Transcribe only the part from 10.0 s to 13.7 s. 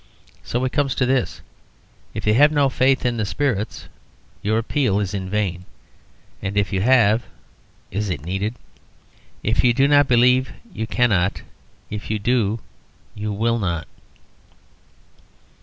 believe, you cannot. If you do you will